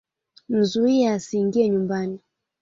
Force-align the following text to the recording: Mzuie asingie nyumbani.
Mzuie 0.55 1.07
asingie 1.15 1.69
nyumbani. 1.69 2.17